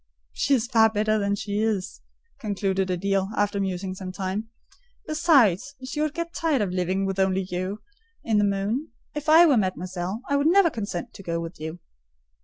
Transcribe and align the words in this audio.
"She 0.33 0.55
is 0.55 0.65
far 0.65 0.89
better 0.91 1.23
as 1.23 1.37
she 1.39 1.59
is," 1.61 2.01
concluded 2.39 2.87
Adèle, 2.87 3.27
after 3.37 3.59
musing 3.59 3.93
some 3.93 4.11
time: 4.11 4.49
"besides, 5.05 5.75
she 5.85 6.01
would 6.01 6.15
get 6.15 6.33
tired 6.33 6.63
of 6.63 6.71
living 6.71 7.05
with 7.05 7.19
only 7.19 7.45
you 7.51 7.83
in 8.23 8.39
the 8.39 8.43
moon. 8.43 8.87
If 9.13 9.29
I 9.29 9.45
were 9.45 9.57
mademoiselle, 9.57 10.23
I 10.27 10.37
would 10.37 10.47
never 10.47 10.71
consent 10.71 11.13
to 11.13 11.21
go 11.21 11.39
with 11.39 11.59
you." 11.59 11.77